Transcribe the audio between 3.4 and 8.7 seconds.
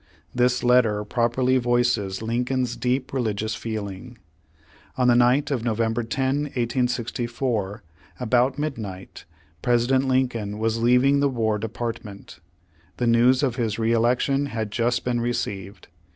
feeling. On the night of November 10, 1864, about